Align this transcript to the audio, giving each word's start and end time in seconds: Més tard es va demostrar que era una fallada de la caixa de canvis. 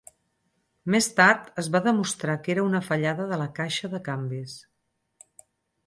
Més 0.95 1.09
tard 1.19 1.51
es 1.63 1.69
va 1.77 1.83
demostrar 1.89 2.39
que 2.47 2.55
era 2.55 2.65
una 2.73 2.83
fallada 2.89 3.31
de 3.35 3.41
la 3.45 3.49
caixa 3.61 3.95
de 3.97 4.05
canvis. 4.11 4.61